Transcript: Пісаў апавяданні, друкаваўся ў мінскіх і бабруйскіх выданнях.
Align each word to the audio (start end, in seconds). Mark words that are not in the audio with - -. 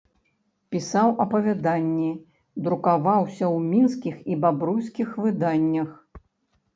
Пісаў 0.75 1.07
апавяданні, 1.25 2.07
друкаваўся 2.67 3.45
ў 3.55 3.67
мінскіх 3.73 4.15
і 4.31 4.39
бабруйскіх 4.47 5.09
выданнях. 5.27 5.89